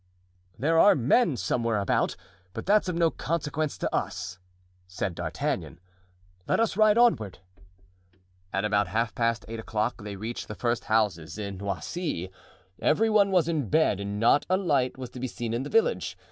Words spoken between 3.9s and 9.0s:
us," said D'Artagnan; "let us ride onward." At about